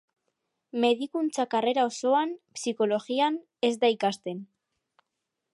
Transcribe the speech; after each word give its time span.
Medikuntza 0.85 1.45
karrera 1.51 1.85
osoan, 1.91 2.33
psikologian, 2.57 3.41
ez 3.71 3.75
da 3.85 3.93
ikasten. 3.97 4.45